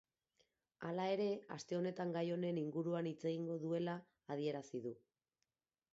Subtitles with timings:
[0.87, 1.27] Hala ere,
[1.57, 3.97] aste honetan gai honen inguruan hitz egingo duela
[4.37, 4.99] adierazi du.